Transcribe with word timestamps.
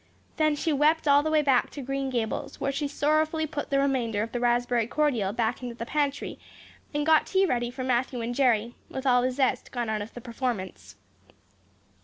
Then 0.37 0.55
she 0.55 0.73
wept 0.73 1.07
all 1.07 1.21
the 1.21 1.29
way 1.29 1.43
back 1.43 1.69
to 1.69 1.81
Green 1.83 2.09
Gables, 2.09 2.59
where 2.59 2.71
she 2.71 2.87
sorrowfully 2.87 3.45
put 3.45 3.69
the 3.69 3.77
remainder 3.77 4.23
of 4.23 4.31
the 4.31 4.39
raspberry 4.39 4.87
cordial 4.87 5.31
back 5.31 5.61
into 5.61 5.75
the 5.75 5.85
pantry 5.85 6.39
and 6.91 7.05
got 7.05 7.27
tea 7.27 7.45
ready 7.45 7.69
for 7.69 7.83
Matthew 7.83 8.19
and 8.21 8.33
Jerry, 8.33 8.73
with 8.89 9.05
all 9.05 9.21
the 9.21 9.29
zest 9.29 9.71
gone 9.71 9.89
out 9.89 10.01
of 10.01 10.15
the 10.15 10.19
performance. 10.19 10.95